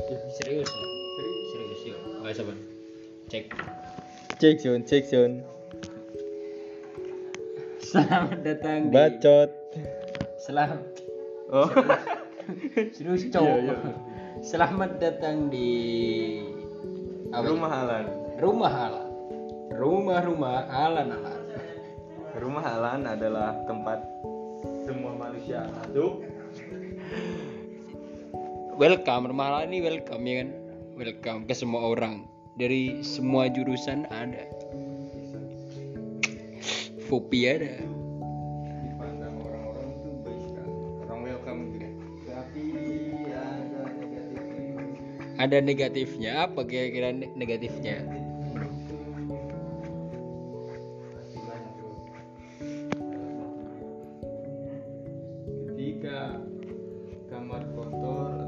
[0.00, 0.44] bahasa
[2.40, 2.52] apa
[3.28, 3.44] cek
[4.40, 5.32] Cek Sun, cek Sun.
[7.84, 9.50] selamat datang di Bacot.
[10.40, 10.80] selamat
[11.50, 11.68] Oh.
[12.96, 13.74] serius Iya, cowok iya.
[14.40, 15.68] selamat datang di
[17.34, 17.50] apa itu?
[17.52, 18.06] Rumah Alan.
[18.40, 19.08] rumah Alan
[19.70, 21.40] rumah-rumah Alan Alan
[22.30, 23.98] Rumah Alan adalah tempat
[24.86, 26.22] semua manusia masuk.
[28.80, 30.48] Welcome rumah Alan ini welcome ya kan?
[30.96, 32.24] Welcome ke semua orang.
[32.56, 34.48] Dari semua jurusan ada.
[37.04, 37.76] Fopi ada.
[45.40, 46.48] Ada negatifnya.
[46.48, 48.00] apa kira-kira ne- negatifnya.
[55.68, 56.44] Ketika
[57.32, 58.39] kamar kotor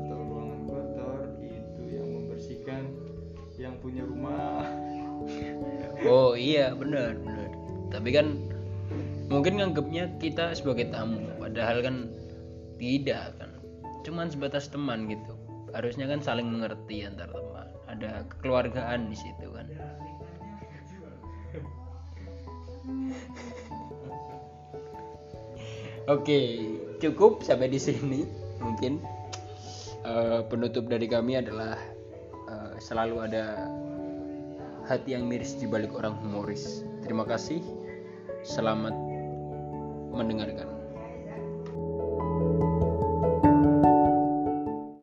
[3.93, 4.65] punya rumah.
[6.09, 7.53] oh iya benar benar.
[7.93, 8.41] Tapi kan
[9.29, 12.09] mungkin nganggapnya kita sebagai tamu padahal kan
[12.81, 13.53] tidak kan.
[14.09, 15.37] Cuman sebatas teman gitu.
[15.77, 17.69] Harusnya kan saling mengerti antar teman.
[17.93, 19.69] Ada kekeluargaan di situ kan.
[26.11, 26.41] Oke,
[26.99, 28.25] cukup sampai di sini.
[28.59, 28.99] Mungkin.
[30.03, 31.79] Eh, penutup dari kami adalah
[32.83, 33.71] selalu ada
[34.91, 36.83] hati yang miris di balik orang humoris.
[37.07, 37.63] Terima kasih.
[38.43, 38.91] Selamat
[40.11, 40.82] mendengarkan.